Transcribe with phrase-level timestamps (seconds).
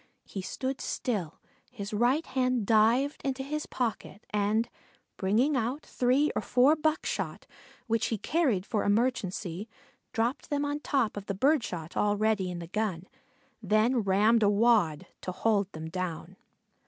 [0.25, 1.39] He stood still;
[1.69, 4.67] his right hand dived into his pocket and,
[5.15, 7.45] bringing out three or four buckshot,
[7.85, 9.69] which he carried for emergency, he
[10.11, 13.03] dropped them on top of the birdshot already in the gun,
[13.61, 16.35] then rammed a wad to hold them down.